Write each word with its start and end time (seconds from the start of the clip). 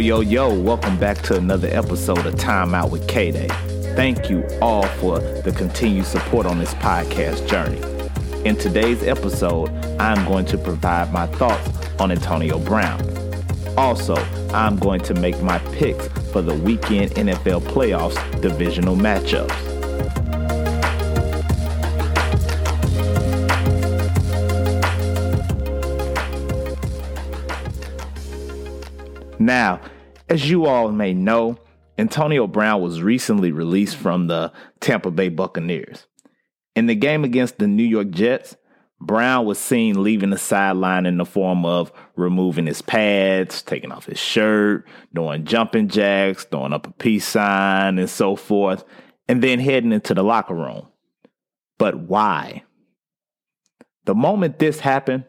Yo, 0.00 0.20
yo, 0.20 0.58
welcome 0.58 0.98
back 0.98 1.20
to 1.20 1.36
another 1.36 1.68
episode 1.68 2.24
of 2.24 2.34
Time 2.36 2.74
Out 2.74 2.90
with 2.90 3.06
Kae 3.06 3.34
Day. 3.34 3.48
Thank 3.94 4.30
you 4.30 4.48
all 4.62 4.86
for 4.86 5.18
the 5.18 5.52
continued 5.52 6.06
support 6.06 6.46
on 6.46 6.58
this 6.58 6.72
podcast 6.74 7.46
journey. 7.46 7.82
In 8.48 8.56
today's 8.56 9.02
episode, 9.02 9.68
I'm 10.00 10.26
going 10.26 10.46
to 10.46 10.56
provide 10.56 11.12
my 11.12 11.26
thoughts 11.26 11.68
on 12.00 12.10
Antonio 12.10 12.58
Brown. 12.58 13.02
Also, 13.76 14.14
I'm 14.54 14.78
going 14.78 15.02
to 15.02 15.12
make 15.12 15.40
my 15.42 15.58
picks 15.74 16.08
for 16.32 16.40
the 16.40 16.54
weekend 16.54 17.10
NFL 17.10 17.60
playoffs 17.64 18.40
divisional 18.40 18.96
matchups. 18.96 19.69
Now, 29.50 29.80
as 30.28 30.48
you 30.48 30.66
all 30.66 30.92
may 30.92 31.12
know, 31.12 31.58
Antonio 31.98 32.46
Brown 32.46 32.80
was 32.82 33.02
recently 33.02 33.50
released 33.50 33.96
from 33.96 34.28
the 34.28 34.52
Tampa 34.78 35.10
Bay 35.10 35.28
Buccaneers. 35.28 36.06
In 36.76 36.86
the 36.86 36.94
game 36.94 37.24
against 37.24 37.58
the 37.58 37.66
New 37.66 37.82
York 37.82 38.10
Jets, 38.10 38.56
Brown 39.00 39.46
was 39.46 39.58
seen 39.58 40.04
leaving 40.04 40.30
the 40.30 40.38
sideline 40.38 41.04
in 41.04 41.16
the 41.16 41.24
form 41.24 41.66
of 41.66 41.90
removing 42.14 42.66
his 42.66 42.80
pads, 42.80 43.60
taking 43.62 43.90
off 43.90 44.06
his 44.06 44.20
shirt, 44.20 44.86
doing 45.12 45.44
jumping 45.44 45.88
jacks, 45.88 46.44
throwing 46.44 46.72
up 46.72 46.86
a 46.86 46.92
peace 46.92 47.26
sign, 47.26 47.98
and 47.98 48.08
so 48.08 48.36
forth, 48.36 48.84
and 49.26 49.42
then 49.42 49.58
heading 49.58 49.90
into 49.90 50.14
the 50.14 50.22
locker 50.22 50.54
room. 50.54 50.86
But 51.76 51.98
why? 51.98 52.62
The 54.04 54.14
moment 54.14 54.60
this 54.60 54.78
happened, 54.78 55.24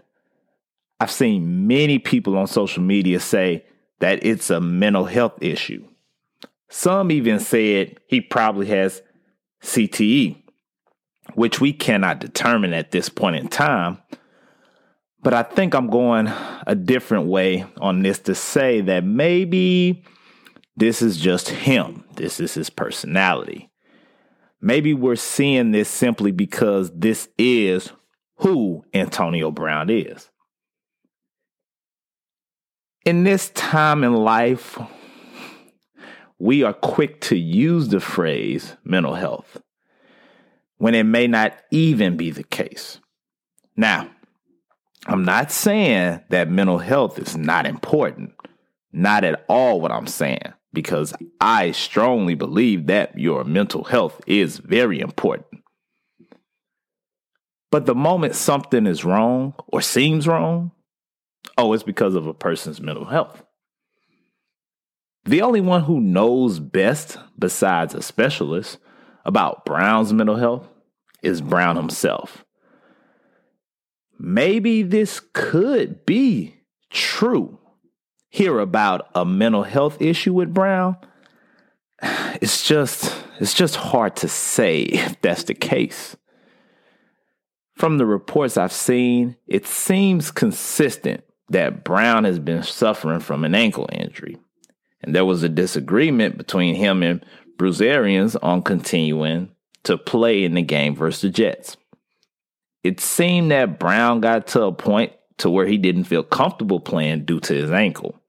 I've 1.00 1.10
seen 1.10 1.66
many 1.66 1.98
people 1.98 2.38
on 2.38 2.46
social 2.46 2.84
media 2.84 3.20
say 3.20 3.66
that 4.02 4.26
it's 4.26 4.50
a 4.50 4.60
mental 4.60 5.06
health 5.06 5.42
issue. 5.42 5.88
Some 6.70 7.12
even 7.12 7.40
said 7.40 8.00
he 8.08 8.20
probably 8.20 8.68
has 8.68 9.02
CTE, 9.64 10.42
which 11.36 11.62
we 11.62 11.72
cannot 11.72 12.20
determine 12.20 12.74
at 12.74 12.92
this 12.92 13.10
point 13.10 13.36
in 13.36 13.48
time. 13.48 14.00
But 15.24 15.34
I 15.34 15.44
think 15.44 15.76
I'm 15.76 15.88
going 15.88 16.32
a 16.66 16.74
different 16.76 17.28
way 17.28 17.66
on 17.80 18.02
this 18.02 18.20
to 18.20 18.34
say 18.34 18.82
that 18.82 19.04
maybe 19.04 20.04
this 20.76 21.02
is 21.04 21.18
just 21.18 21.50
him. 21.50 22.04
This 22.16 22.40
is 22.40 22.56
his 22.56 22.72
personality. 22.72 23.70
Maybe 24.60 24.94
we're 24.96 25.16
seeing 25.16 25.72
this 25.72 25.90
simply 25.90 26.32
because 26.32 26.92
this 26.92 27.30
is 27.38 27.92
who 28.38 28.84
Antonio 28.94 29.52
Brown 29.52 29.92
is 29.92 30.31
in 33.06 33.24
this 33.24 33.50
time 33.50 34.04
in 34.04 34.14
life, 34.14 34.78
we 36.40 36.64
are 36.64 36.74
quick 36.74 37.22
to 37.22 37.36
use 37.36 37.90
the 37.90 38.00
phrase 38.00 38.76
mental 38.84 39.16
health 39.16 39.62
when 40.78 40.96
it 40.96 41.04
may 41.04 41.28
not 41.28 41.54
even 41.70 42.18
be 42.18 42.32
the 42.32 42.44
case. 42.44 43.00
Now, 43.76 44.10
I'm 45.06 45.24
not 45.24 45.52
saying 45.52 46.22
that 46.30 46.50
mental 46.50 46.80
health 46.80 47.20
is 47.20 47.36
not 47.36 47.66
important. 47.66 48.34
Not 48.92 49.24
at 49.24 49.46
all 49.48 49.80
what 49.80 49.92
I'm 49.92 50.08
saying, 50.08 50.54
because 50.74 51.14
I 51.40 51.72
strongly 51.72 52.36
believe 52.36 52.88
that 52.88 53.18
your 53.18 53.44
mental 53.44 53.84
health 53.84 54.20
is 54.28 54.58
very 54.58 55.00
important. 55.00 55.64
But 57.72 57.86
the 57.86 57.96
moment 57.96 58.36
something 58.36 58.86
is 58.86 59.06
wrong 59.06 59.54
or 59.68 59.82
seems 59.82 60.28
wrong, 60.28 60.72
oh, 61.58 61.74
it's 61.74 61.84
because 61.84 62.16
of 62.16 62.28
a 62.28 62.34
person's 62.34 62.82
mental 62.82 63.06
health. 63.06 63.44
The 65.26 65.42
only 65.42 65.62
one 65.62 65.84
who 65.84 66.00
knows 66.00 66.60
best, 66.60 67.18
besides 67.38 67.94
a 67.94 68.02
specialist, 68.02 68.80
about 69.24 69.66
Brown's 69.66 70.14
mental 70.14 70.38
health 70.38 70.68
is 71.22 71.42
Brown 71.42 71.76
himself. 71.76 72.44
Maybe 74.18 74.84
this 74.84 75.20
could 75.34 76.06
be 76.06 76.56
true. 76.90 77.60
Hear 78.30 78.60
about 78.60 79.10
a 79.14 79.26
mental 79.26 79.64
health 79.64 80.02
issue 80.02 80.34
with 80.34 80.54
Brown? 80.54 80.98
It's 82.42 82.68
just 82.68 83.14
it's 83.40 83.54
just 83.54 83.76
hard 83.76 84.16
to 84.18 84.28
say 84.28 84.82
if 84.82 85.22
that's 85.22 85.44
the 85.44 85.54
case. 85.54 86.16
From 87.76 88.00
the 88.00 88.06
reports 88.06 88.58
I've 88.58 88.72
seen, 88.72 89.36
it 89.46 89.68
seems 89.68 90.32
consistent 90.32 91.24
that 91.52 91.84
Brown 91.84 92.24
has 92.24 92.40
been 92.40 92.64
suffering 92.64 93.20
from 93.20 93.44
an 93.44 93.56
ankle 93.56 93.90
injury. 93.92 94.38
And 95.02 95.16
there 95.16 95.26
was 95.26 95.44
a 95.44 95.50
disagreement 95.50 96.38
between 96.38 96.76
him 96.76 97.04
and 97.04 97.26
Bruce 97.58 97.82
Arians 97.82 98.36
on 98.38 98.62
continuing 98.62 99.50
to 99.84 99.98
play 99.98 100.44
in 100.44 100.54
the 100.54 100.62
game 100.62 100.96
versus 100.96 101.22
the 101.22 101.30
Jets. 101.30 101.78
It 102.84 103.00
seemed 103.00 103.52
that 103.52 103.80
Brown 103.80 104.22
got 104.22 104.48
to 104.48 104.64
a 104.64 104.72
point 104.72 105.14
to 105.38 105.50
where 105.50 105.66
he 105.66 105.78
didn't 105.78 106.06
feel 106.06 106.24
comfortable 106.24 106.80
playing 106.80 107.26
due 107.26 107.40
to 107.42 107.54
his 107.54 107.72
ankle. 107.72 108.20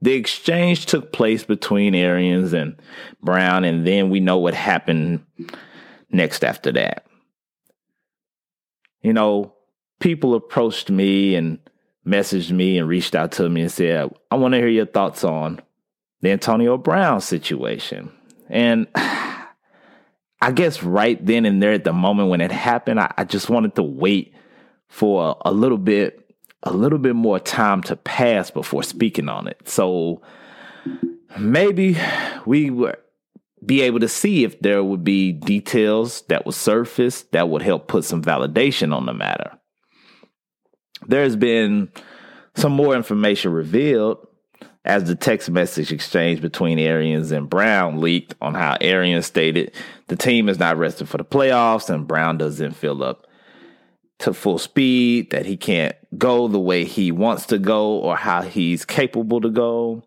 The 0.00 0.14
exchange 0.14 0.86
took 0.86 1.12
place 1.12 1.44
between 1.44 1.94
Arians 1.94 2.52
and 2.52 2.80
Brown, 3.22 3.64
and 3.64 3.86
then 3.86 4.10
we 4.10 4.18
know 4.18 4.38
what 4.38 4.54
happened 4.54 5.24
next 6.10 6.44
after 6.44 6.72
that. 6.72 7.06
You 9.02 9.12
know, 9.12 9.54
people 10.00 10.34
approached 10.34 10.90
me 10.90 11.36
and 11.36 11.58
messaged 12.06 12.50
me 12.50 12.78
and 12.78 12.88
reached 12.88 13.14
out 13.14 13.32
to 13.32 13.48
me 13.48 13.62
and 13.62 13.72
said, 13.72 14.10
I 14.30 14.36
want 14.36 14.52
to 14.52 14.58
hear 14.58 14.68
your 14.68 14.86
thoughts 14.86 15.24
on 15.24 15.60
the 16.20 16.30
Antonio 16.30 16.76
Brown 16.76 17.20
situation. 17.20 18.10
And 18.48 18.86
I 18.94 20.50
guess 20.52 20.82
right 20.82 21.24
then 21.24 21.46
and 21.46 21.62
there 21.62 21.72
at 21.72 21.84
the 21.84 21.92
moment 21.92 22.28
when 22.28 22.40
it 22.40 22.50
happened, 22.50 23.00
I, 23.00 23.12
I 23.16 23.24
just 23.24 23.48
wanted 23.48 23.76
to 23.76 23.82
wait 23.82 24.34
for 24.88 25.36
a, 25.44 25.50
a 25.50 25.52
little 25.52 25.78
bit, 25.78 26.34
a 26.64 26.72
little 26.72 26.98
bit 26.98 27.14
more 27.14 27.38
time 27.38 27.82
to 27.82 27.96
pass 27.96 28.50
before 28.50 28.82
speaking 28.82 29.28
on 29.28 29.46
it. 29.46 29.68
So 29.68 30.22
maybe 31.38 31.96
we 32.44 32.70
would 32.70 32.96
be 33.64 33.82
able 33.82 34.00
to 34.00 34.08
see 34.08 34.42
if 34.42 34.58
there 34.60 34.82
would 34.82 35.04
be 35.04 35.30
details 35.30 36.22
that 36.22 36.44
would 36.44 36.54
surface 36.56 37.22
that 37.30 37.48
would 37.48 37.62
help 37.62 37.86
put 37.86 38.04
some 38.04 38.20
validation 38.20 38.92
on 38.94 39.06
the 39.06 39.14
matter 39.14 39.56
there's 41.06 41.36
been 41.36 41.90
some 42.54 42.72
more 42.72 42.94
information 42.94 43.52
revealed 43.52 44.26
as 44.84 45.04
the 45.04 45.14
text 45.14 45.48
message 45.48 45.92
exchange 45.92 46.40
between 46.40 46.78
Arians 46.78 47.30
and 47.30 47.48
Brown 47.48 48.00
leaked 48.00 48.34
on 48.40 48.54
how 48.54 48.76
Arians 48.80 49.26
stated 49.26 49.72
the 50.08 50.16
team 50.16 50.48
is 50.48 50.58
not 50.58 50.76
rested 50.76 51.08
for 51.08 51.18
the 51.18 51.24
playoffs 51.24 51.88
and 51.88 52.06
Brown 52.08 52.38
doesn't 52.38 52.72
feel 52.72 53.02
up 53.02 53.26
to 54.18 54.32
full 54.32 54.58
speed, 54.58 55.30
that 55.30 55.46
he 55.46 55.56
can't 55.56 55.96
go 56.16 56.46
the 56.46 56.60
way 56.60 56.84
he 56.84 57.10
wants 57.10 57.46
to 57.46 57.58
go 57.58 57.94
or 57.98 58.16
how 58.16 58.42
he's 58.42 58.84
capable 58.84 59.40
to 59.40 59.50
go. 59.50 60.02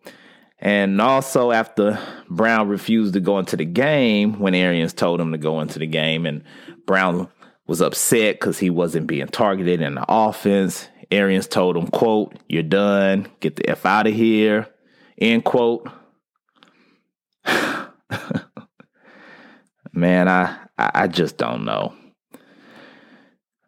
And 0.60 1.02
also, 1.02 1.52
after 1.52 2.00
Brown 2.30 2.70
refused 2.70 3.14
to 3.14 3.20
go 3.20 3.40
into 3.40 3.58
the 3.58 3.66
game 3.66 4.40
when 4.40 4.56
Arians 4.56 4.94
told 4.94 5.20
him 5.20 5.34
to 5.34 5.38
go 5.38 5.60
into 5.60 5.80
the 5.80 5.86
game, 5.86 6.26
and 6.26 6.44
Brown 6.86 7.28
was 7.68 7.82
upset 7.82 8.36
because 8.36 8.60
he 8.60 8.70
wasn't 8.70 9.08
being 9.08 9.28
targeted 9.28 9.82
in 9.82 9.96
the 9.96 10.06
offense. 10.08 10.88
Arians 11.12 11.48
told 11.48 11.78
him, 11.78 11.88
quote, 11.88 12.36
you're 12.48 12.64
done, 12.64 13.28
get 13.40 13.56
the 13.56 13.70
F 13.70 13.86
out 13.86 14.08
of 14.08 14.14
here, 14.14 14.68
end 15.18 15.44
quote. 15.44 15.88
Man, 19.94 20.28
I 20.28 20.58
I 20.78 21.08
just 21.08 21.38
don't 21.38 21.64
know. 21.64 21.94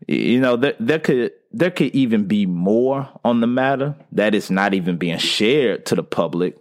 You 0.07 0.39
know, 0.39 0.55
there, 0.55 0.75
there 0.79 0.99
could 0.99 1.31
there 1.51 1.71
could 1.71 1.95
even 1.95 2.25
be 2.25 2.45
more 2.45 3.09
on 3.23 3.41
the 3.41 3.47
matter 3.47 3.95
that 4.11 4.35
is 4.35 4.51
not 4.51 4.73
even 4.73 4.97
being 4.97 5.17
shared 5.17 5.85
to 5.87 5.95
the 5.95 6.03
public. 6.03 6.57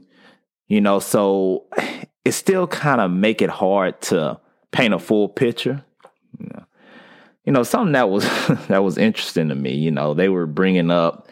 You 0.68 0.80
know, 0.80 0.98
so 0.98 1.66
it 2.24 2.32
still 2.32 2.66
kind 2.66 3.00
of 3.00 3.10
make 3.10 3.42
it 3.42 3.50
hard 3.50 4.00
to 4.02 4.40
paint 4.72 4.94
a 4.94 4.98
full 4.98 5.28
picture. 5.28 5.84
You 6.38 6.48
know, 6.52 6.65
you 7.46 7.52
know, 7.52 7.62
something 7.62 7.92
that 7.92 8.10
was 8.10 8.24
that 8.68 8.82
was 8.82 8.98
interesting 8.98 9.48
to 9.48 9.54
me. 9.54 9.74
You 9.74 9.92
know, 9.92 10.12
they 10.12 10.28
were 10.28 10.46
bringing 10.46 10.90
up 10.90 11.28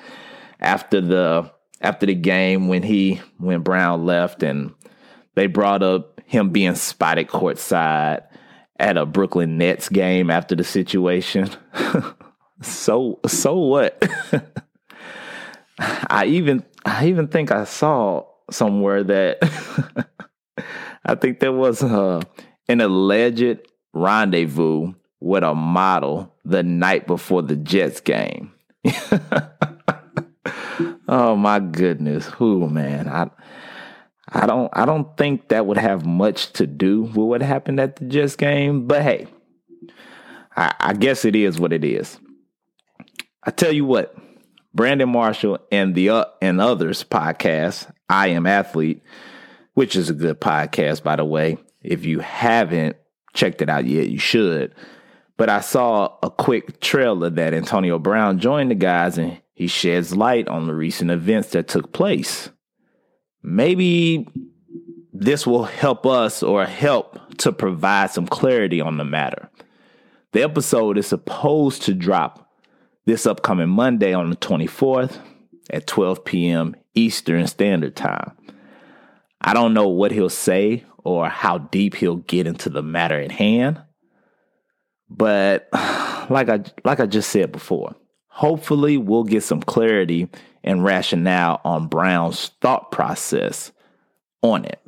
after 0.61 1.01
the 1.01 1.51
after 1.81 2.07
the 2.07 2.15
game 2.15 2.69
when 2.69 2.83
he 2.83 3.21
when 3.39 3.61
Brown 3.61 4.07
left, 4.07 4.43
and 4.43 4.73
they 5.35 5.49
brought 5.49 5.83
up 5.83 6.21
him 6.25 6.51
being 6.51 6.77
spotted 6.77 7.29
courtside 7.29 8.23
at 8.79 8.97
a 8.97 9.05
Brooklyn 9.05 9.59
Nets 9.59 9.89
game 9.89 10.31
after 10.31 10.55
the 10.55 10.65
situation. 10.65 11.51
so 12.63 13.19
so 13.27 13.59
what? 13.59 14.03
I 15.79 16.27
even 16.27 16.65
I 16.85 17.09
even 17.09 17.27
think 17.27 17.51
I 17.51 17.65
saw 17.65 18.27
somewhere 18.53 19.03
that 19.03 19.39
I 21.05 21.17
think 21.17 21.41
there 21.41 21.53
was 21.53 21.83
uh, 21.83 22.23
an 22.69 22.81
alleged 22.81 23.59
rendezvous 23.93 24.93
with 25.25 25.43
a 25.43 25.55
model 25.55 26.35
the 26.45 26.63
night 26.63 27.07
before 27.07 27.43
the 27.43 27.57
Jets 27.57 28.01
game. 28.01 28.53
Oh 31.07 31.37
my 31.37 31.61
goodness. 31.61 32.27
Who 32.27 32.69
man. 32.69 33.09
I 33.09 33.31
I 34.29 34.47
don't 34.47 34.71
I 34.73 34.85
don't 34.85 35.17
think 35.17 35.49
that 35.49 35.67
would 35.67 35.77
have 35.77 36.07
much 36.07 36.53
to 36.55 36.67
do 36.67 37.03
with 37.03 37.17
what 37.17 37.43
happened 37.43 37.79
at 37.79 37.97
the 37.97 38.07
Jets 38.07 38.37
game, 38.37 38.87
but 38.87 39.03
hey, 39.03 39.27
I, 40.57 40.75
I 40.81 40.93
guess 40.95 41.25
it 41.25 41.37
is 41.37 41.61
what 41.61 41.73
it 41.73 41.85
is. 41.85 42.19
I 43.45 43.51
tell 43.51 43.73
you 43.73 43.85
what, 43.85 44.17
Brandon 44.73 45.09
Marshall 45.09 45.59
and 45.71 45.95
the 45.95 46.09
uh, 46.09 46.25
and 46.41 46.61
others 46.61 47.05
podcast, 47.05 47.93
I 48.09 48.29
am 48.29 48.47
athlete, 48.47 49.03
which 49.75 49.95
is 49.95 50.09
a 50.11 50.15
good 50.15 50.41
podcast 50.41 51.03
by 51.03 51.17
the 51.17 51.25
way. 51.25 51.59
If 51.83 52.07
you 52.07 52.21
haven't 52.21 52.97
checked 53.35 53.61
it 53.61 53.69
out 53.69 53.87
yet, 53.87 54.09
you 54.09 54.19
should. 54.19 54.75
But 55.37 55.49
I 55.49 55.61
saw 55.61 56.17
a 56.23 56.31
quick 56.31 56.81
trailer 56.81 57.31
that 57.31 57.55
Antonio 57.55 57.99
Brown 57.99 58.39
joined 58.39 58.71
the 58.71 58.77
guys 58.77 59.19
and 59.19 59.41
he 59.55 59.67
sheds 59.67 60.15
light 60.15 60.49
on 60.49 60.67
the 60.67 60.75
recent 60.75 61.11
events 61.11 61.51
that 61.51 61.69
took 61.69 61.93
place. 61.93 62.51
Maybe 63.43 64.29
this 65.13 65.47
will 65.47 65.65
help 65.65 66.07
us 66.07 66.43
or 66.43 66.67
help 66.67 67.19
to 67.39 67.53
provide 67.53 68.11
some 68.11 68.27
clarity 68.27 68.81
on 68.81 68.97
the 68.97 69.05
matter. 69.05 69.51
The 70.33 70.43
episode 70.43 70.99
is 70.99 71.07
supposed 71.07 71.83
to 71.83 71.95
drop 71.95 72.51
this 73.05 73.27
upcoming 73.27 73.69
Monday 73.69 74.13
on 74.13 74.31
the 74.31 74.37
24th 74.37 75.19
at 75.71 75.87
12 75.87 76.25
p.m. 76.25 76.75
Eastern 76.95 77.47
Standard 77.47 77.95
Time. 77.95 78.33
I 79.41 79.53
don't 79.53 79.75
know 79.75 79.89
what 79.89 80.11
he'll 80.11 80.31
say 80.31 80.85
or 81.05 81.29
how 81.29 81.59
deep 81.59 81.95
he'll 81.95 82.17
get 82.17 82.47
into 82.47 82.71
the 82.71 82.83
matter 82.83 83.21
at 83.21 83.31
hand. 83.31 83.81
But 85.17 85.69
like 85.73 86.49
I 86.49 86.65
like 86.85 87.01
I 87.01 87.07
just 87.07 87.31
said 87.31 87.53
before, 87.53 87.95
hopefully 88.29 88.97
we'll 88.97 89.25
get 89.25 89.43
some 89.43 89.61
clarity 89.61 90.29
and 90.63 90.83
rationale 90.83 91.61
on 91.65 91.87
Brown's 91.89 92.51
thought 92.61 92.91
process 92.91 93.71
on 94.43 94.65
it. 94.65 94.81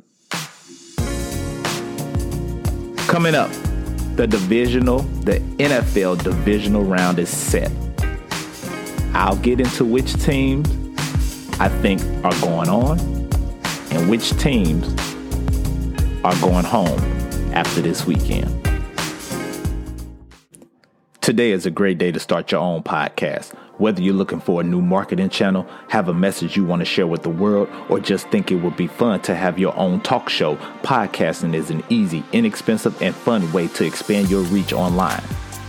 Coming 3.07 3.35
up, 3.35 3.49
the 4.17 4.27
divisional, 4.27 4.99
the 5.23 5.39
NFL 5.59 6.23
divisional 6.23 6.83
round 6.83 7.19
is 7.19 7.29
set. 7.29 7.71
I'll 9.13 9.37
get 9.37 9.59
into 9.59 9.85
which 9.85 10.13
teams 10.23 10.67
I 11.59 11.69
think 11.69 12.01
are 12.25 12.39
going 12.41 12.69
on 12.69 12.99
and 13.91 14.09
which 14.09 14.31
teams 14.39 14.87
are 16.23 16.35
going 16.41 16.65
home 16.65 16.99
after 17.53 17.81
this 17.81 18.05
weekend. 18.05 18.66
Today 21.27 21.51
is 21.51 21.65
a 21.65 21.71
great 21.71 21.97
day 21.97 22.13
to 22.13 22.21
start 22.21 22.53
your 22.53 22.61
own 22.61 22.83
podcast. 22.83 23.53
Whether 23.79 24.01
you're 24.01 24.13
looking 24.13 24.39
for 24.39 24.61
a 24.61 24.63
new 24.63 24.81
marketing 24.81 25.27
channel, 25.27 25.67
have 25.89 26.07
a 26.07 26.13
message 26.13 26.55
you 26.55 26.63
want 26.63 26.79
to 26.79 26.85
share 26.85 27.05
with 27.05 27.23
the 27.23 27.29
world, 27.29 27.67
or 27.89 27.99
just 27.99 28.29
think 28.29 28.49
it 28.49 28.55
would 28.55 28.77
be 28.77 28.87
fun 28.87 29.19
to 29.23 29.35
have 29.35 29.59
your 29.59 29.77
own 29.77 29.99
talk 29.99 30.29
show, 30.29 30.55
podcasting 30.83 31.53
is 31.53 31.69
an 31.69 31.83
easy, 31.89 32.23
inexpensive, 32.31 33.01
and 33.01 33.13
fun 33.13 33.51
way 33.51 33.67
to 33.67 33.85
expand 33.85 34.29
your 34.29 34.43
reach 34.43 34.71
online. 34.71 35.21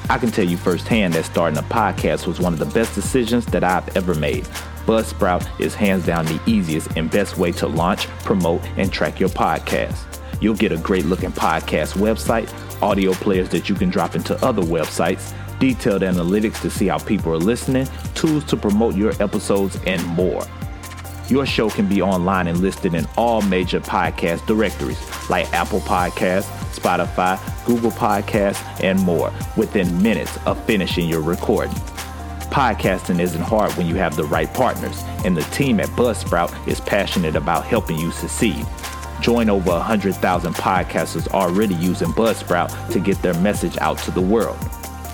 I 0.08 0.18
can 0.18 0.30
tell 0.30 0.46
you 0.46 0.56
firsthand 0.56 1.14
that 1.14 1.24
starting 1.24 1.58
a 1.58 1.62
podcast 1.62 2.28
was 2.28 2.38
one 2.38 2.52
of 2.52 2.60
the 2.60 2.66
best 2.66 2.94
decisions 2.94 3.44
that 3.46 3.64
I've 3.64 3.96
ever 3.96 4.14
made. 4.14 4.44
Buzzsprout 4.86 5.44
is 5.58 5.74
hands 5.74 6.06
down 6.06 6.24
the 6.26 6.40
easiest 6.46 6.96
and 6.96 7.10
best 7.10 7.36
way 7.36 7.50
to 7.54 7.66
launch, 7.66 8.06
promote, 8.20 8.62
and 8.76 8.92
track 8.92 9.18
your 9.18 9.30
podcast. 9.30 10.04
You'll 10.40 10.54
get 10.54 10.70
a 10.70 10.76
great 10.76 11.06
looking 11.06 11.32
podcast 11.32 11.96
website, 11.96 12.48
audio 12.80 13.12
players 13.12 13.48
that 13.48 13.68
you 13.68 13.74
can 13.74 13.90
drop 13.90 14.14
into 14.14 14.36
other 14.46 14.62
websites 14.62 15.34
detailed 15.58 16.02
analytics 16.02 16.60
to 16.62 16.70
see 16.70 16.86
how 16.86 16.98
people 16.98 17.32
are 17.32 17.38
listening, 17.38 17.86
tools 18.14 18.44
to 18.44 18.56
promote 18.56 18.94
your 18.94 19.12
episodes, 19.22 19.78
and 19.86 20.04
more. 20.06 20.44
Your 21.28 21.44
show 21.44 21.68
can 21.68 21.86
be 21.86 22.00
online 22.00 22.46
and 22.46 22.58
listed 22.58 22.94
in 22.94 23.06
all 23.16 23.42
major 23.42 23.80
podcast 23.80 24.46
directories 24.46 24.98
like 25.28 25.52
Apple 25.52 25.80
Podcasts, 25.80 26.48
Spotify, 26.74 27.38
Google 27.66 27.90
Podcasts, 27.90 28.62
and 28.82 28.98
more 29.00 29.32
within 29.56 30.02
minutes 30.02 30.38
of 30.46 30.62
finishing 30.64 31.06
your 31.08 31.20
recording. 31.20 31.74
Podcasting 32.50 33.20
isn't 33.20 33.42
hard 33.42 33.70
when 33.72 33.86
you 33.86 33.94
have 33.96 34.16
the 34.16 34.24
right 34.24 34.52
partners, 34.54 35.02
and 35.24 35.36
the 35.36 35.42
team 35.42 35.80
at 35.80 35.88
Buzzsprout 35.90 36.66
is 36.66 36.80
passionate 36.80 37.36
about 37.36 37.66
helping 37.66 37.98
you 37.98 38.10
succeed. 38.10 38.66
Join 39.20 39.50
over 39.50 39.70
100,000 39.70 40.54
podcasters 40.54 41.28
already 41.28 41.74
using 41.74 42.08
Buzzsprout 42.08 42.90
to 42.92 43.00
get 43.00 43.20
their 43.20 43.34
message 43.34 43.76
out 43.78 43.98
to 43.98 44.10
the 44.10 44.20
world. 44.20 44.56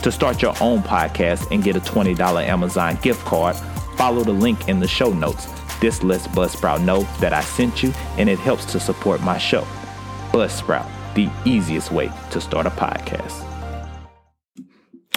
To 0.05 0.13
start 0.13 0.43
your 0.43 0.55
own 0.61 0.83
podcast 0.83 1.51
and 1.51 1.65
get 1.65 1.77
a 1.77 1.81
$20 1.81 2.47
Amazon 2.47 2.99
gift 3.01 3.25
card, 3.25 3.57
follow 3.97 4.23
the 4.23 4.35
link 4.35 4.69
in 4.69 4.81
the 4.81 4.87
show 4.87 5.11
notes. 5.11 5.49
This 5.81 6.03
lets 6.03 6.27
Buzzsprout 6.27 6.85
know 6.85 7.05
that 7.21 7.33
I 7.33 7.41
sent 7.41 7.83
you 7.83 7.91
and 8.19 8.29
it 8.29 8.39
helps 8.39 8.67
to 8.73 8.81
support 8.81 9.23
my 9.23 9.39
show. 9.39 9.63
Buzzsprout, 10.31 10.87
the 11.15 11.31
easiest 11.47 11.91
way 11.91 12.11
to 12.33 12.41
start 12.43 12.67
a 12.67 12.71
podcast. 12.71 13.33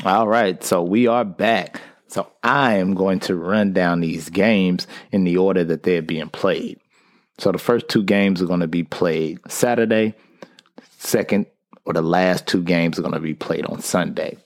All 0.05 0.25
right, 0.25 0.63
so 0.63 0.81
we 0.81 1.05
are 1.05 1.25
back. 1.25 1.81
So 2.07 2.31
I 2.41 2.75
am 2.75 2.93
going 2.93 3.19
to 3.19 3.35
run 3.35 3.73
down 3.73 3.99
these 3.99 4.29
games 4.29 4.87
in 5.11 5.25
the 5.25 5.35
order 5.35 5.65
that 5.65 5.83
they're 5.83 6.01
being 6.01 6.29
played. 6.29 6.79
So 7.39 7.51
the 7.51 7.57
first 7.57 7.89
two 7.89 8.03
games 8.03 8.41
are 8.41 8.47
going 8.47 8.61
to 8.61 8.69
be 8.69 8.85
played 8.85 9.39
Saturday. 9.49 10.13
Second 10.97 11.47
or 11.83 11.91
the 11.91 12.01
last 12.01 12.47
two 12.47 12.63
games 12.63 12.97
are 12.97 13.01
going 13.01 13.15
to 13.15 13.19
be 13.19 13.33
played 13.33 13.65
on 13.65 13.81
Sunday. 13.81 14.37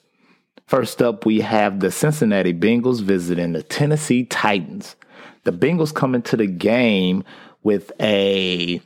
First 0.71 1.01
up, 1.01 1.25
we 1.25 1.41
have 1.41 1.81
the 1.81 1.91
Cincinnati 1.91 2.53
Bengals 2.53 3.01
visiting 3.01 3.51
the 3.51 3.61
Tennessee 3.61 4.23
Titans. 4.23 4.95
The 5.43 5.51
Bengals 5.51 5.93
come 5.93 6.15
into 6.15 6.37
the 6.37 6.47
game 6.47 7.25
with 7.61 7.91
a 7.99 8.81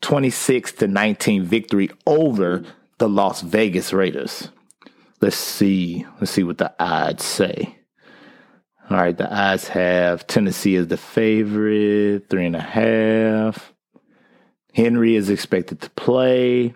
26 0.00 0.72
to 0.72 0.88
19 0.88 1.44
victory 1.44 1.90
over 2.08 2.64
the 2.98 3.08
Las 3.08 3.42
Vegas 3.42 3.92
Raiders. 3.92 4.48
Let's 5.20 5.36
see. 5.36 6.04
Let's 6.18 6.32
see 6.32 6.42
what 6.42 6.58
the 6.58 6.74
odds 6.80 7.22
say. 7.22 7.76
All 8.90 8.96
right, 8.96 9.16
the 9.16 9.32
odds 9.32 9.68
have 9.68 10.26
Tennessee 10.26 10.74
as 10.74 10.88
the 10.88 10.96
favorite, 10.96 12.28
three 12.28 12.46
and 12.46 12.56
a 12.56 12.60
half. 12.60 13.72
Henry 14.74 15.14
is 15.14 15.30
expected 15.30 15.82
to 15.82 15.90
play. 15.90 16.74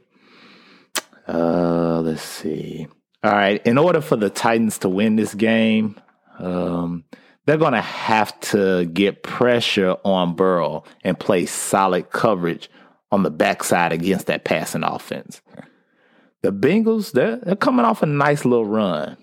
Uh, 1.27 2.01
let's 2.03 2.23
see. 2.23 2.87
All 3.25 3.33
right. 3.33 3.65
In 3.65 3.79
order 3.79 4.01
for 4.01 4.17
the 4.17 4.31
Titans 4.31 4.79
to 4.79 4.89
win 4.89 5.17
this 5.17 5.35
game, 5.35 6.01
um, 6.39 7.05
they're 7.47 7.57
going 7.57 7.73
to 7.73 7.81
have 7.81 8.39
to 8.41 8.85
get 8.87 9.23
pressure 9.23 9.97
on 10.05 10.35
Burrow 10.35 10.85
and 11.05 11.19
play 11.19 11.47
solid 11.47 12.11
coverage 12.11 12.69
on 13.11 13.23
the 13.23 13.31
backside 13.31 13.93
against 13.93 14.27
that 14.27 14.45
passing 14.45 14.83
offense. 14.83 15.41
The 16.43 16.53
Bengals, 16.53 17.13
they're, 17.13 17.37
they're 17.37 17.57
coming 17.57 17.85
off 17.85 18.03
a 18.03 18.07
nice 18.07 18.45
little 18.45 18.67
run. 18.67 19.17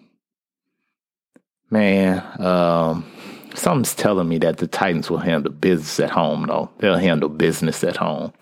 Man, 1.70 2.24
um, 2.41 3.06
something's 3.53 3.94
telling 3.94 4.29
me 4.29 4.38
that 4.39 4.58
the 4.58 4.68
Titans 4.68 5.10
will 5.10 5.18
handle 5.18 5.51
business 5.51 6.00
at 6.00 6.10
home, 6.10 6.46
though. 6.48 6.70
They'll 6.79 6.98
handle 6.98 7.29
business 7.29 7.84
at 7.84 7.98
home. 7.98 8.34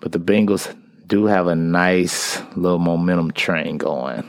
But 0.00 0.12
the 0.12 0.18
Bengals 0.18 0.74
do 1.06 1.26
have 1.26 1.46
a 1.46 1.54
nice 1.54 2.40
little 2.56 2.78
momentum 2.78 3.32
train 3.32 3.76
going. 3.76 4.24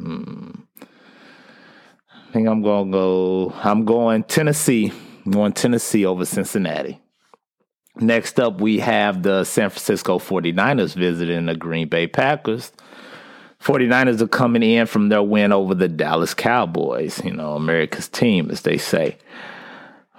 Hmm. 0.00 0.50
I 0.80 2.32
think 2.32 2.48
I'm 2.48 2.62
gonna 2.62 2.90
go. 2.90 3.52
I'm 3.62 3.84
going 3.84 4.24
Tennessee. 4.24 4.92
I'm 5.26 5.32
going 5.32 5.52
Tennessee 5.52 6.06
over 6.06 6.24
Cincinnati. 6.24 7.00
Next 7.96 8.40
up, 8.40 8.60
we 8.60 8.78
have 8.78 9.22
the 9.22 9.44
San 9.44 9.68
Francisco 9.68 10.18
49ers 10.18 10.94
visiting 10.94 11.46
the 11.46 11.54
Green 11.54 11.88
Bay 11.88 12.06
Packers. 12.06 12.72
49ers 13.60 14.22
are 14.22 14.28
coming 14.28 14.62
in 14.62 14.86
from 14.86 15.10
their 15.10 15.22
win 15.22 15.52
over 15.52 15.74
the 15.74 15.88
Dallas 15.88 16.32
Cowboys, 16.32 17.22
you 17.22 17.32
know, 17.34 17.56
America's 17.56 18.08
team, 18.08 18.50
as 18.50 18.62
they 18.62 18.78
say. 18.78 19.18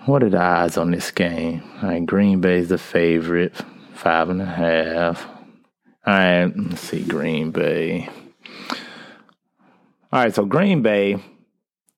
What 0.05 0.21
are 0.21 0.29
the 0.29 0.39
odds 0.39 0.77
on 0.77 0.91
this 0.91 1.09
game? 1.09 1.63
All 1.81 1.89
right, 1.89 2.05
Green 2.05 2.39
Bay's 2.39 2.69
the 2.69 2.77
favorite, 2.77 3.55
five 3.93 4.29
and 4.29 4.41
a 4.41 4.45
half. 4.45 5.25
All 6.05 6.13
right, 6.13 6.51
let's 6.55 6.81
see, 6.81 7.03
Green 7.03 7.49
Bay. 7.51 8.09
All 10.13 10.19
right, 10.19 10.35
so 10.35 10.43
Green 10.43 10.81
Bay, 10.81 11.23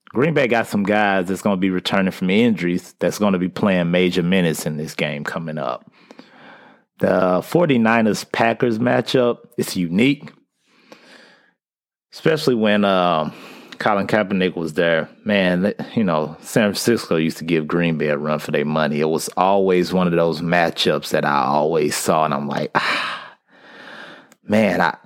Green 0.10 0.36
Bay 0.36 0.48
got 0.48 0.68
some 0.68 0.84
guys 0.84 1.28
that's 1.28 1.42
going 1.42 1.58
to 1.58 1.60
be 1.60 1.72
returning 1.72 2.12
from 2.12 2.30
injuries 2.30 2.94
that's 3.00 3.18
going 3.18 3.34
to 3.34 3.40
be 3.40 3.50
playing 3.50 3.90
major 3.90 4.22
minutes 4.22 4.68
in 4.68 4.78
this 4.78 4.94
game 4.94 5.24
coming 5.24 5.58
up. 5.58 5.92
The 7.00 7.42
49ers 7.42 8.32
Packers 8.32 8.78
matchup 8.78 9.40
is 9.58 9.76
unique, 9.76 10.32
especially 12.14 12.54
when 12.54 12.86
uh, 12.86 13.32
Colin 13.80 14.06
Kaepernick 14.06 14.56
was 14.56 14.74
there. 14.74 15.10
Man, 15.26 15.74
you 15.96 16.04
know, 16.04 16.38
San 16.40 16.66
Francisco 16.66 17.16
used 17.16 17.38
to 17.38 17.44
give 17.44 17.68
Green 17.68 17.98
Bay 17.98 18.10
a 18.10 18.18
run 18.18 18.38
for 18.38 18.52
their 18.52 18.64
money. 18.64 19.00
It 19.00 19.10
was 19.10 19.28
always 19.36 19.92
one 19.92 20.06
of 20.06 20.14
those 20.14 20.40
matchups 20.40 21.10
that 21.10 21.26
I 21.26 21.46
always 21.46 21.96
saw, 21.96 22.26
and 22.26 22.34
I'm 22.36 22.48
like, 22.48 22.70
ah, 22.76 23.38
man, 24.44 24.82
I, 24.82 24.98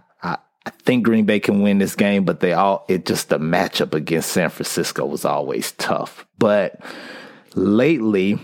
I 0.67 0.71
think 0.83 1.05
Green 1.05 1.23
Bay 1.23 1.39
can 1.39 1.61
win 1.61 1.77
this 1.77 1.95
game, 1.95 2.25
but 2.25 2.41
they 2.41 2.51
all 2.51 2.83
it 2.89 3.05
just 3.05 3.29
the 3.29 3.39
matchup 3.39 3.93
against 3.93 4.33
San 4.33 4.49
Francisco 4.49 5.05
was 5.05 5.23
always 5.23 5.71
tough. 5.71 6.27
But 6.37 6.81
lately, 7.55 8.37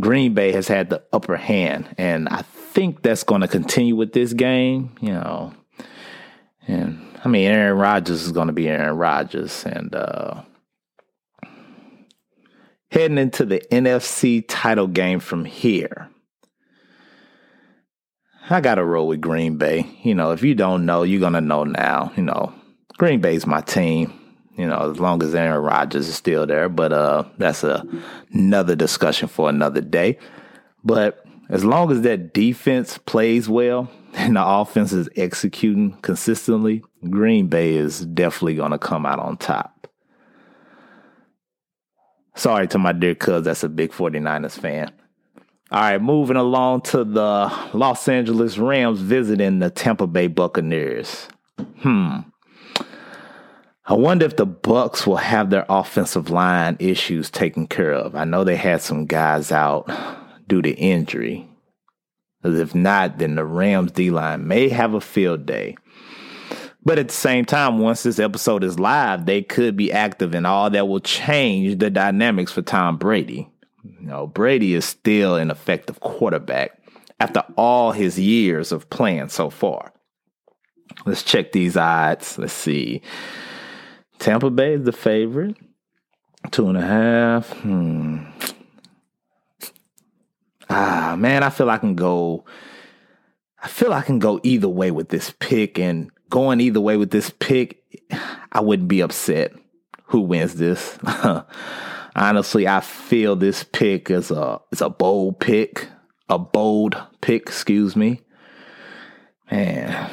Green 0.00 0.34
Bay 0.34 0.52
has 0.52 0.68
had 0.68 0.88
the 0.88 1.02
upper 1.12 1.34
hand, 1.34 1.92
and 1.98 2.28
I 2.28 2.42
think 2.42 3.02
that's 3.02 3.24
going 3.24 3.40
to 3.40 3.48
continue 3.48 3.96
with 3.96 4.12
this 4.12 4.34
game. 4.34 4.94
You 5.00 5.14
know, 5.14 5.52
and 6.68 7.04
I 7.24 7.28
mean, 7.28 7.50
Aaron 7.50 7.76
Rodgers 7.76 8.22
is 8.22 8.30
going 8.30 8.46
to 8.46 8.52
be 8.52 8.68
Aaron 8.68 8.96
Rodgers, 8.96 9.66
and 9.66 9.96
uh, 9.96 10.42
heading 12.92 13.18
into 13.18 13.44
the 13.44 13.62
NFC 13.72 14.44
title 14.46 14.86
game 14.86 15.18
from 15.18 15.44
here. 15.44 16.08
I 18.48 18.60
got 18.60 18.76
to 18.76 18.84
roll 18.84 19.08
with 19.08 19.20
Green 19.20 19.56
Bay. 19.56 19.86
You 20.02 20.14
know, 20.14 20.30
if 20.30 20.42
you 20.42 20.54
don't 20.54 20.86
know, 20.86 21.02
you're 21.02 21.20
going 21.20 21.32
to 21.32 21.40
know 21.40 21.64
now. 21.64 22.12
You 22.16 22.22
know, 22.22 22.54
Green 22.96 23.20
Bay's 23.20 23.46
my 23.46 23.60
team. 23.60 24.12
You 24.56 24.66
know, 24.66 24.90
as 24.90 25.00
long 25.00 25.22
as 25.22 25.34
Aaron 25.34 25.62
Rodgers 25.62 26.08
is 26.08 26.14
still 26.14 26.46
there, 26.46 26.70
but 26.70 26.92
uh, 26.92 27.24
that's 27.36 27.62
a, 27.62 27.84
another 28.32 28.74
discussion 28.74 29.28
for 29.28 29.50
another 29.50 29.82
day. 29.82 30.18
But 30.82 31.22
as 31.50 31.62
long 31.62 31.90
as 31.90 32.00
that 32.02 32.32
defense 32.32 32.96
plays 32.96 33.48
well 33.48 33.90
and 34.14 34.36
the 34.36 34.46
offense 34.46 34.92
is 34.92 35.08
executing 35.16 35.92
consistently, 36.00 36.82
Green 37.10 37.48
Bay 37.48 37.74
is 37.74 38.06
definitely 38.06 38.54
going 38.54 38.70
to 38.70 38.78
come 38.78 39.04
out 39.04 39.18
on 39.18 39.36
top. 39.36 39.88
Sorry 42.34 42.68
to 42.68 42.78
my 42.78 42.92
dear 42.92 43.14
cuz 43.14 43.44
that's 43.44 43.64
a 43.64 43.68
big 43.68 43.92
49ers 43.92 44.58
fan. 44.58 44.92
All 45.68 45.80
right, 45.80 46.00
moving 46.00 46.36
along 46.36 46.82
to 46.82 47.02
the 47.02 47.52
Los 47.72 48.06
Angeles 48.06 48.56
Rams 48.56 49.00
visiting 49.00 49.58
the 49.58 49.68
Tampa 49.68 50.06
Bay 50.06 50.28
Buccaneers. 50.28 51.28
Hmm. 51.78 52.18
I 53.84 53.94
wonder 53.94 54.26
if 54.26 54.36
the 54.36 54.46
Bucs 54.46 55.06
will 55.06 55.16
have 55.16 55.50
their 55.50 55.66
offensive 55.68 56.30
line 56.30 56.76
issues 56.78 57.30
taken 57.30 57.66
care 57.66 57.92
of. 57.92 58.14
I 58.14 58.24
know 58.24 58.44
they 58.44 58.56
had 58.56 58.80
some 58.80 59.06
guys 59.06 59.50
out 59.50 59.90
due 60.46 60.62
to 60.62 60.70
injury. 60.70 61.48
If 62.44 62.74
not, 62.74 63.18
then 63.18 63.34
the 63.34 63.44
Rams 63.44 63.90
D 63.90 64.10
line 64.10 64.46
may 64.46 64.68
have 64.68 64.94
a 64.94 65.00
field 65.00 65.46
day. 65.46 65.76
But 66.84 67.00
at 67.00 67.08
the 67.08 67.14
same 67.14 67.44
time, 67.44 67.80
once 67.80 68.04
this 68.04 68.20
episode 68.20 68.62
is 68.62 68.78
live, 68.78 69.26
they 69.26 69.42
could 69.42 69.76
be 69.76 69.90
active, 69.92 70.32
and 70.32 70.46
all 70.46 70.70
that 70.70 70.86
will 70.86 71.00
change 71.00 71.80
the 71.80 71.90
dynamics 71.90 72.52
for 72.52 72.62
Tom 72.62 72.98
Brady. 72.98 73.50
You 74.00 74.06
know, 74.06 74.26
Brady 74.26 74.74
is 74.74 74.84
still 74.84 75.36
an 75.36 75.50
effective 75.50 76.00
quarterback 76.00 76.80
after 77.20 77.44
all 77.56 77.92
his 77.92 78.18
years 78.18 78.72
of 78.72 78.90
playing 78.90 79.28
so 79.28 79.50
far. 79.50 79.92
Let's 81.04 81.22
check 81.22 81.52
these 81.52 81.76
odds. 81.76 82.38
Let's 82.38 82.52
see. 82.52 83.02
Tampa 84.18 84.50
Bay 84.50 84.74
is 84.74 84.84
the 84.84 84.92
favorite. 84.92 85.56
Two 86.50 86.68
and 86.68 86.78
a 86.78 86.82
half. 86.82 87.50
Hmm. 87.60 88.24
Ah, 90.68 91.14
man, 91.18 91.42
I 91.42 91.50
feel 91.50 91.70
I 91.70 91.78
can 91.78 91.94
go. 91.94 92.44
I 93.62 93.68
feel 93.68 93.92
I 93.92 94.02
can 94.02 94.18
go 94.18 94.40
either 94.42 94.68
way 94.68 94.90
with 94.90 95.08
this 95.08 95.34
pick, 95.38 95.78
and 95.78 96.10
going 96.30 96.60
either 96.60 96.80
way 96.80 96.96
with 96.96 97.10
this 97.10 97.30
pick, 97.30 97.82
I 98.52 98.60
wouldn't 98.60 98.88
be 98.88 99.00
upset. 99.00 99.52
Who 100.06 100.20
wins 100.20 100.54
this? 100.54 100.98
Honestly, 102.18 102.66
I 102.66 102.80
feel 102.80 103.36
this 103.36 103.62
pick 103.62 104.10
is 104.10 104.30
a 104.30 104.58
is 104.72 104.80
a 104.80 104.88
bold 104.88 105.38
pick, 105.38 105.86
a 106.30 106.38
bold 106.38 106.96
pick. 107.20 107.42
Excuse 107.42 107.94
me, 107.94 108.22
man. 109.50 110.10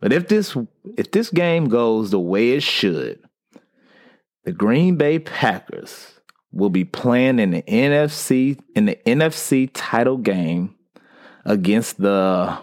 But 0.00 0.12
if 0.12 0.26
this 0.26 0.56
if 0.98 1.12
this 1.12 1.30
game 1.30 1.68
goes 1.68 2.10
the 2.10 2.18
way 2.18 2.50
it 2.50 2.64
should, 2.64 3.20
the 4.42 4.50
Green 4.50 4.96
Bay 4.96 5.20
Packers 5.20 6.18
will 6.50 6.70
be 6.70 6.84
playing 6.84 7.38
in 7.38 7.52
the 7.52 7.62
NFC 7.62 8.58
in 8.74 8.86
the 8.86 8.98
NFC 9.06 9.70
title 9.72 10.16
game 10.16 10.74
against 11.44 11.98
the 11.98 12.58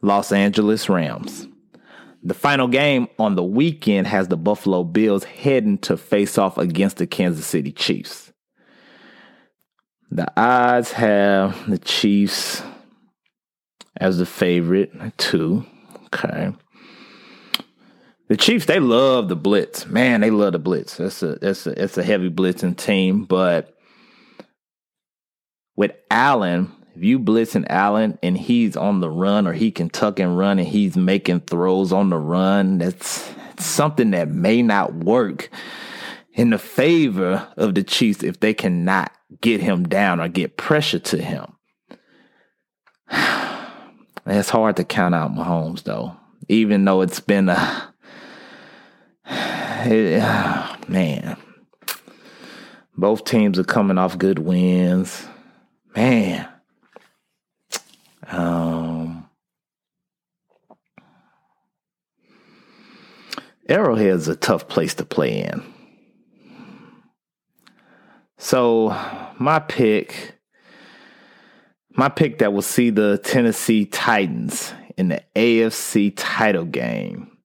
Los 0.00 0.32
Angeles 0.32 0.88
Rams. 0.88 1.46
The 2.26 2.34
final 2.34 2.68
game 2.68 3.08
on 3.18 3.34
the 3.34 3.44
weekend 3.44 4.06
has 4.06 4.28
the 4.28 4.36
Buffalo 4.38 4.82
Bills 4.82 5.24
heading 5.24 5.76
to 5.78 5.98
face 5.98 6.38
off 6.38 6.56
against 6.56 6.96
the 6.96 7.06
Kansas 7.06 7.46
City 7.46 7.70
Chiefs. 7.70 8.32
The 10.10 10.32
odds 10.40 10.92
have 10.92 11.68
the 11.68 11.78
Chiefs 11.78 12.62
as 13.98 14.18
the 14.18 14.26
favorite, 14.26 15.18
too. 15.18 15.66
Okay. 16.06 16.52
The 18.28 18.36
Chiefs, 18.38 18.64
they 18.64 18.80
love 18.80 19.28
the 19.28 19.36
blitz. 19.36 19.86
Man, 19.86 20.22
they 20.22 20.30
love 20.30 20.54
the 20.54 20.58
blitz. 20.58 20.96
That's 20.96 21.22
a 21.22 21.36
it's 21.42 21.66
a 21.66 21.84
it's 21.84 21.98
a 21.98 22.02
heavy 22.02 22.30
blitzing 22.30 22.76
team, 22.76 23.24
but 23.24 23.76
with 25.76 25.92
Allen, 26.10 26.72
if 26.94 27.02
you 27.02 27.18
blitzing 27.18 27.66
Allen 27.68 28.18
and 28.22 28.38
he's 28.38 28.76
on 28.76 29.00
the 29.00 29.10
run 29.10 29.46
or 29.46 29.52
he 29.52 29.70
can 29.70 29.88
tuck 29.90 30.18
and 30.20 30.38
run 30.38 30.58
and 30.58 30.68
he's 30.68 30.96
making 30.96 31.40
throws 31.40 31.92
on 31.92 32.10
the 32.10 32.18
run, 32.18 32.78
that's, 32.78 33.34
something 33.58 34.10
that 34.12 34.28
may 34.28 34.62
not 34.62 34.94
work 34.94 35.50
in 36.32 36.50
the 36.50 36.58
favor 36.58 37.48
of 37.56 37.74
the 37.74 37.82
Chiefs 37.82 38.22
if 38.22 38.40
they 38.40 38.54
cannot 38.54 39.12
get 39.40 39.60
him 39.60 39.84
down 39.88 40.20
or 40.20 40.28
get 40.28 40.56
pressure 40.56 40.98
to 40.98 41.22
him. 41.22 41.52
it's 44.26 44.50
hard 44.50 44.76
to 44.76 44.84
count 44.84 45.14
out 45.14 45.34
Mahomes 45.34 45.84
though, 45.84 46.16
even 46.48 46.84
though 46.84 47.02
it's 47.02 47.20
been 47.20 47.48
a 47.48 47.94
it, 49.26 50.20
man. 50.88 51.36
Both 52.96 53.24
teams 53.24 53.58
are 53.58 53.64
coming 53.64 53.98
off 53.98 54.18
good 54.18 54.38
wins. 54.38 55.26
Man, 55.96 56.48
Arrowhead's 63.68 64.28
a 64.28 64.36
tough 64.36 64.68
place 64.68 64.94
to 64.94 65.04
play 65.04 65.40
in. 65.40 65.62
So 68.36 68.88
my 69.38 69.58
pick, 69.58 70.38
my 71.90 72.08
pick 72.08 72.38
that 72.38 72.52
will 72.52 72.62
see 72.62 72.90
the 72.90 73.18
Tennessee 73.18 73.86
Titans 73.86 74.74
in 74.96 75.08
the 75.08 75.22
AFC 75.34 76.12
title 76.14 76.66
game 76.66 77.38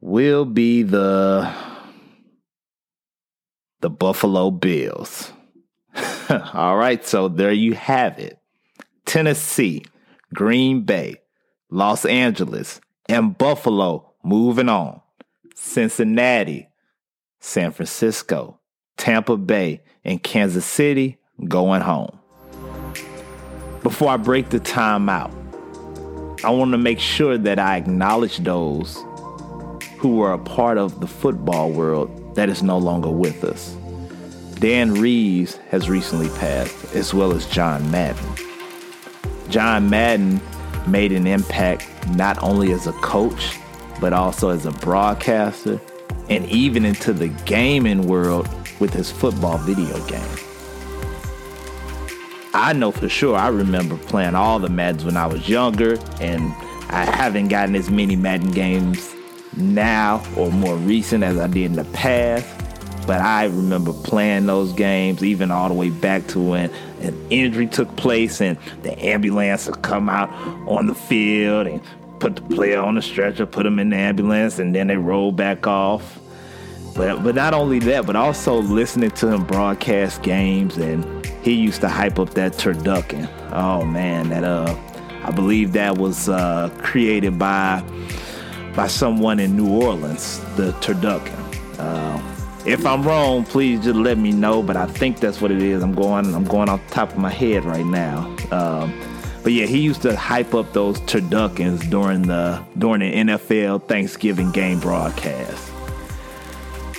will 0.00 0.44
be 0.44 0.82
the 0.82 1.52
the 3.80 3.90
Buffalo 3.90 4.50
Bills. 4.50 5.32
All 6.54 6.76
right, 6.76 7.04
so 7.06 7.28
there 7.28 7.52
you 7.52 7.74
have 7.74 8.18
it. 8.18 8.38
Tennessee, 9.04 9.84
Green 10.32 10.82
Bay, 10.82 11.16
Los 11.70 12.04
Angeles, 12.04 12.80
and 13.08 13.36
Buffalo 13.36 14.03
moving 14.24 14.68
on. 14.68 15.00
Cincinnati, 15.54 16.68
San 17.40 17.70
Francisco, 17.70 18.58
Tampa 18.96 19.36
Bay, 19.36 19.82
and 20.04 20.22
Kansas 20.22 20.64
City 20.64 21.18
going 21.46 21.82
home. 21.82 22.18
Before 23.82 24.08
I 24.08 24.16
break 24.16 24.48
the 24.48 24.60
time 24.60 25.08
out, 25.08 25.32
I 26.42 26.50
want 26.50 26.72
to 26.72 26.78
make 26.78 26.98
sure 26.98 27.38
that 27.38 27.58
I 27.58 27.76
acknowledge 27.76 28.38
those 28.38 29.02
who 29.98 30.16
were 30.16 30.32
a 30.32 30.38
part 30.38 30.78
of 30.78 31.00
the 31.00 31.06
football 31.06 31.70
world 31.70 32.34
that 32.34 32.48
is 32.48 32.62
no 32.62 32.78
longer 32.78 33.10
with 33.10 33.44
us. 33.44 33.76
Dan 34.58 34.94
Reeves 34.94 35.56
has 35.68 35.88
recently 35.88 36.28
passed, 36.38 36.94
as 36.94 37.12
well 37.12 37.32
as 37.32 37.46
John 37.46 37.90
Madden. 37.90 38.24
John 39.48 39.90
Madden 39.90 40.40
made 40.86 41.12
an 41.12 41.26
impact 41.26 41.88
not 42.10 42.42
only 42.42 42.72
as 42.72 42.86
a 42.86 42.92
coach, 42.92 43.58
but 44.00 44.12
also 44.12 44.50
as 44.50 44.66
a 44.66 44.72
broadcaster 44.72 45.80
and 46.28 46.46
even 46.46 46.84
into 46.84 47.12
the 47.12 47.28
gaming 47.44 48.06
world 48.06 48.48
with 48.80 48.92
his 48.92 49.10
football 49.10 49.58
video 49.58 50.04
game. 50.06 50.44
I 52.54 52.72
know 52.72 52.92
for 52.92 53.08
sure 53.08 53.36
I 53.36 53.48
remember 53.48 53.96
playing 53.96 54.36
all 54.36 54.60
the 54.60 54.68
Maddens 54.68 55.04
when 55.04 55.16
I 55.16 55.26
was 55.26 55.48
younger, 55.48 55.98
and 56.20 56.52
I 56.88 57.04
haven't 57.04 57.48
gotten 57.48 57.74
as 57.74 57.90
many 57.90 58.14
Madden 58.14 58.52
games 58.52 59.14
now 59.56 60.24
or 60.36 60.52
more 60.52 60.76
recent 60.76 61.24
as 61.24 61.36
I 61.36 61.48
did 61.48 61.64
in 61.64 61.72
the 61.72 61.84
past. 61.86 62.46
But 63.08 63.20
I 63.20 63.46
remember 63.46 63.92
playing 63.92 64.46
those 64.46 64.72
games 64.72 65.22
even 65.22 65.50
all 65.50 65.68
the 65.68 65.74
way 65.74 65.90
back 65.90 66.26
to 66.28 66.40
when 66.40 66.70
an 67.02 67.26
injury 67.28 67.66
took 67.66 67.94
place 67.96 68.40
and 68.40 68.56
the 68.82 68.98
ambulance 69.04 69.66
would 69.66 69.82
come 69.82 70.08
out 70.08 70.30
on 70.68 70.86
the 70.86 70.94
field 70.94 71.66
and 71.66 71.82
put 72.24 72.36
the 72.36 72.54
player 72.54 72.80
on 72.80 72.94
the 72.94 73.02
stretcher, 73.02 73.44
put 73.44 73.66
him 73.66 73.78
in 73.78 73.90
the 73.90 73.96
ambulance, 73.96 74.58
and 74.58 74.74
then 74.74 74.86
they 74.86 74.96
roll 74.96 75.30
back 75.30 75.66
off. 75.66 76.18
But 76.96 77.22
but 77.22 77.34
not 77.34 77.52
only 77.52 77.80
that, 77.80 78.06
but 78.06 78.16
also 78.16 78.62
listening 78.62 79.10
to 79.10 79.30
him 79.30 79.44
broadcast 79.44 80.22
games, 80.22 80.78
and 80.78 81.26
he 81.42 81.52
used 81.52 81.82
to 81.82 81.88
hype 81.88 82.18
up 82.18 82.30
that 82.30 82.52
turducken. 82.52 83.28
Oh 83.52 83.84
man, 83.84 84.30
that 84.30 84.42
uh, 84.42 84.74
I 85.22 85.32
believe 85.32 85.74
that 85.74 85.98
was 85.98 86.30
uh, 86.30 86.70
created 86.82 87.38
by 87.38 87.84
by 88.74 88.86
someone 88.86 89.38
in 89.38 89.54
New 89.54 89.68
Orleans, 89.68 90.40
the 90.56 90.72
turducken. 90.80 91.38
Uh, 91.78 92.22
If 92.64 92.86
I'm 92.86 93.02
wrong, 93.02 93.44
please 93.44 93.84
just 93.84 93.96
let 93.96 94.16
me 94.16 94.32
know. 94.32 94.62
But 94.62 94.78
I 94.78 94.86
think 94.86 95.20
that's 95.20 95.42
what 95.42 95.50
it 95.50 95.60
is. 95.60 95.82
I'm 95.82 95.94
going. 95.94 96.34
I'm 96.34 96.44
going 96.44 96.70
off 96.70 96.80
the 96.88 96.94
top 96.94 97.10
of 97.10 97.18
my 97.18 97.28
head 97.28 97.66
right 97.66 97.84
now. 97.84 98.34
Um, 98.50 98.94
but 99.44 99.52
yeah, 99.52 99.66
he 99.66 99.78
used 99.78 100.00
to 100.02 100.16
hype 100.16 100.54
up 100.54 100.72
those 100.72 100.98
turduckens 101.02 101.88
during 101.90 102.22
the 102.22 102.64
during 102.78 103.00
the 103.00 103.12
NFL 103.12 103.86
Thanksgiving 103.86 104.50
game 104.52 104.80
broadcast. 104.80 105.70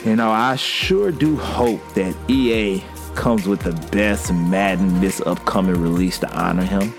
You 0.05 0.15
know, 0.15 0.29
I 0.29 0.55
sure 0.55 1.11
do 1.11 1.35
hope 1.35 1.81
that 1.95 2.15
EA 2.29 2.83
comes 3.15 3.47
with 3.47 3.61
the 3.61 3.73
best 3.89 4.31
Madden 4.31 5.01
this 5.01 5.19
upcoming 5.21 5.81
release 5.81 6.19
to 6.19 6.31
honor 6.39 6.63
him. 6.63 6.93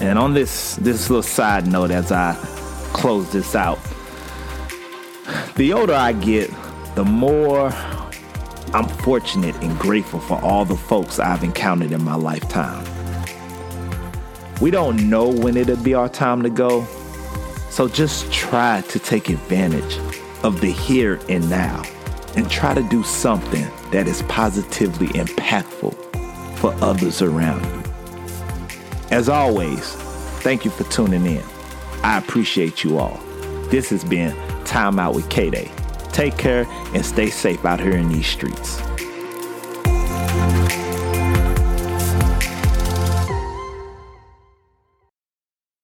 And 0.00 0.18
on 0.18 0.34
this 0.34 0.76
this 0.76 1.08
little 1.08 1.22
side 1.22 1.66
note, 1.66 1.90
as 1.90 2.12
I 2.12 2.34
close 2.92 3.32
this 3.32 3.54
out, 3.54 3.78
the 5.56 5.72
older 5.72 5.94
I 5.94 6.12
get, 6.12 6.50
the 6.96 7.04
more 7.04 7.72
I'm 8.74 8.88
fortunate 8.88 9.56
and 9.62 9.78
grateful 9.78 10.20
for 10.20 10.38
all 10.42 10.66
the 10.66 10.76
folks 10.76 11.18
I've 11.18 11.42
encountered 11.42 11.92
in 11.92 12.04
my 12.04 12.14
lifetime. 12.14 12.87
We 14.60 14.72
don't 14.72 15.08
know 15.08 15.28
when 15.28 15.56
it'll 15.56 15.76
be 15.76 15.94
our 15.94 16.08
time 16.08 16.42
to 16.42 16.50
go, 16.50 16.84
so 17.70 17.86
just 17.86 18.32
try 18.32 18.80
to 18.88 18.98
take 18.98 19.28
advantage 19.28 19.98
of 20.42 20.60
the 20.60 20.72
here 20.72 21.20
and 21.28 21.48
now 21.48 21.84
and 22.34 22.50
try 22.50 22.74
to 22.74 22.82
do 22.82 23.04
something 23.04 23.66
that 23.92 24.08
is 24.08 24.22
positively 24.22 25.08
impactful 25.08 25.94
for 26.56 26.74
others 26.82 27.22
around 27.22 27.64
you. 27.64 27.92
As 29.12 29.28
always, 29.28 29.94
thank 30.42 30.64
you 30.64 30.72
for 30.72 30.84
tuning 30.90 31.24
in. 31.24 31.44
I 32.02 32.18
appreciate 32.18 32.82
you 32.82 32.98
all. 32.98 33.20
This 33.70 33.90
has 33.90 34.02
been 34.02 34.36
Time 34.64 34.98
Out 34.98 35.14
with 35.14 35.28
Kae 35.28 35.52
Day. 35.52 35.70
Take 36.12 36.36
care 36.36 36.66
and 36.94 37.06
stay 37.06 37.30
safe 37.30 37.64
out 37.64 37.78
here 37.78 37.96
in 37.96 38.08
these 38.08 38.26
streets. 38.26 38.82